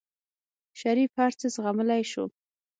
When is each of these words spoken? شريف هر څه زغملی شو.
شريف 0.79 1.11
هر 1.19 1.31
څه 1.39 1.47
زغملی 1.55 2.03
شو. 2.11 2.25